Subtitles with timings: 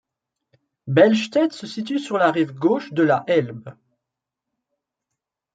[0.95, 3.77] Bellstedt se situe sur la rive gauche de la Helbe.